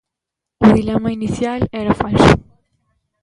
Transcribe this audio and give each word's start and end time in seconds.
O 0.65 0.67
dilema 0.77 1.09
inicial 1.17 1.61
era 1.81 1.97
falso. 2.01 2.31